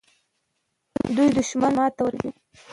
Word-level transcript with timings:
دوی 1.15 1.29
به 1.35 1.41
دښمن 1.41 1.71
ته 1.73 1.75
ماتې 1.77 2.01
ورکړي. 2.03 2.31